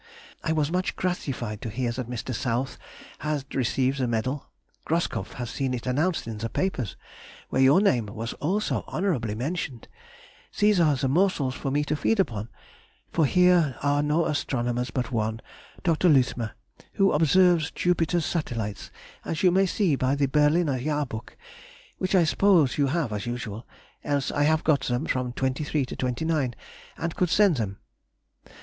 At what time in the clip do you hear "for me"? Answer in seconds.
11.53-11.83